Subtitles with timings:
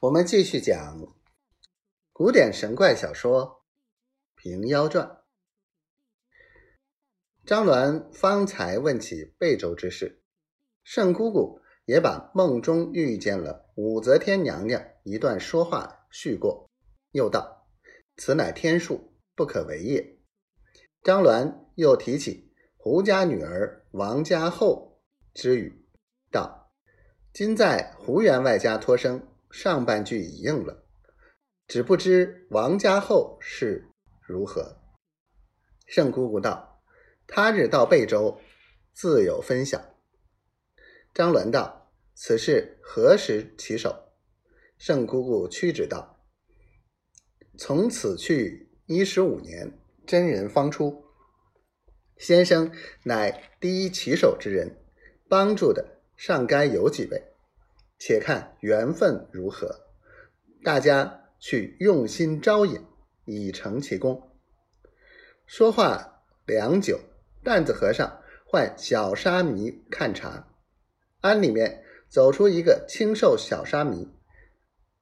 [0.00, 1.14] 我们继续讲
[2.10, 3.62] 古典神怪小说
[4.42, 5.06] 《平妖传》。
[7.44, 10.22] 张鸾方才问起贝州之事，
[10.82, 16.70] 圣姑姑也把梦中遇见了武则天娘娘一段说话叙过，
[17.10, 17.68] 又道
[18.16, 20.18] ：“此乃天数，不可为也。”
[21.04, 25.02] 张鸾又提起胡家女儿王家后
[25.34, 25.86] 之语，
[26.30, 26.72] 道
[27.34, 30.84] ：“今在胡员外家托生。”上半句已应了，
[31.66, 34.80] 只不知王家后是如何。
[35.86, 36.82] 圣姑姑道
[37.26, 38.40] ：“他日到贝州，
[38.92, 39.96] 自有分晓。”
[41.12, 44.12] 张鸾道：“此事何时起手？”
[44.78, 46.24] 圣姑姑屈指道
[47.58, 51.04] ：“从此去一十五年，真人方出。
[52.16, 52.72] 先生
[53.02, 54.80] 乃第一起手之人，
[55.28, 57.26] 帮助的尚该有几位。”
[58.00, 59.82] 且看缘分如何，
[60.64, 62.82] 大家去用心招引，
[63.26, 64.32] 以成其功。
[65.44, 66.98] 说话良久，
[67.44, 70.48] 担子和尚唤小沙弥看茶。
[71.20, 74.08] 庵里面走出一个清瘦小沙弥，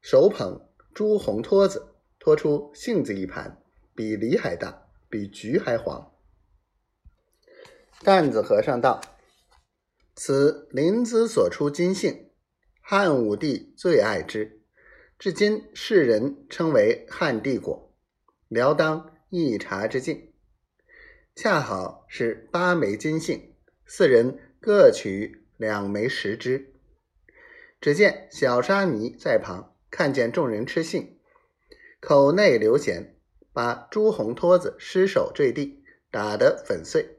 [0.00, 3.60] 手捧朱红托子，托出杏子一盘，
[3.96, 6.12] 比梨还大，比橘还黄。
[8.04, 9.00] 担子和尚道
[10.14, 12.30] ：“此灵芝所出金杏。”
[12.86, 14.60] 汉武帝最爱之，
[15.18, 17.90] 至今世人称为汉帝果，
[18.46, 20.34] 聊当一茶之境。
[21.34, 23.54] 恰好是八枚金杏，
[23.86, 26.74] 四人各取两枚食之。
[27.80, 31.18] 只见小沙弥在旁看见众人吃杏，
[32.00, 33.12] 口内流涎，
[33.54, 37.18] 把朱红托子失手坠地，打得粉碎。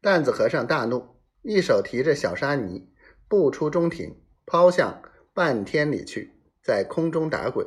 [0.00, 2.90] 担子和尚大怒，一手提着小沙弥
[3.28, 4.16] 步出中庭。
[4.50, 5.00] 抛向
[5.32, 7.64] 半天里去，在空中打滚。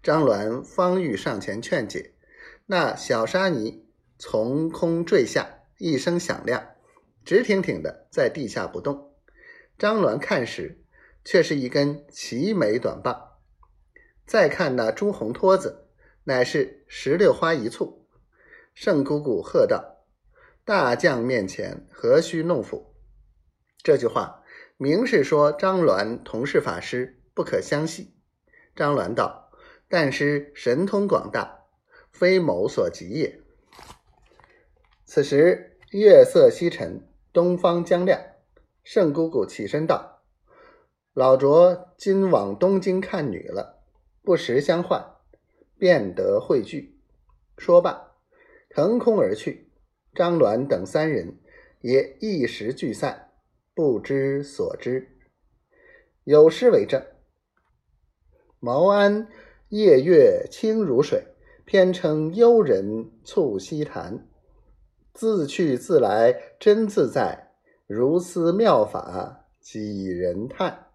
[0.00, 2.14] 张鸾方欲上前劝解，
[2.66, 3.84] 那小沙弥
[4.16, 6.64] 从空坠下，一声响亮，
[7.24, 9.12] 直挺挺的在地下不动。
[9.76, 10.80] 张鸾看时，
[11.24, 13.32] 却是一根齐眉短棒。
[14.24, 15.88] 再看那朱红托子，
[16.22, 18.06] 乃是石榴花一簇。
[18.72, 20.06] 圣姑姑喝道
[20.64, 22.94] ：“大将面前，何须弄斧？”
[23.82, 24.37] 这句话。
[24.80, 28.14] 明是说张鸾同是法师，不可相信。
[28.76, 29.50] 张鸾道
[29.90, 31.64] ：“但师神通广大，
[32.12, 33.40] 非某所及也。”
[35.04, 38.20] 此时月色西沉，东方将亮。
[38.84, 40.22] 圣姑姑起身道
[41.12, 43.82] ：“老拙今往东京看女了，
[44.22, 45.04] 不时相唤，
[45.76, 47.00] 便得汇聚。”
[47.58, 48.12] 说罢，
[48.70, 49.72] 腾空而去。
[50.14, 51.36] 张鸾等三人
[51.80, 53.27] 也一时聚散。
[53.78, 55.06] 不知所知，
[56.24, 57.00] 有诗为证
[58.58, 59.28] ：“毛安
[59.68, 61.24] 夜月清如水，
[61.64, 64.26] 偏称幽人促溪潭。
[65.14, 67.52] 自去自来真自在，
[67.86, 70.86] 如斯妙法几人叹。”